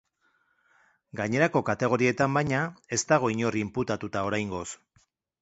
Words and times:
Gainerako 1.19 1.61
kategorietan, 1.67 2.33
baina, 2.39 2.63
ez 2.99 3.01
dago 3.13 3.31
inor 3.35 3.61
inputatuta 3.61 4.27
oraingoz. 4.31 4.67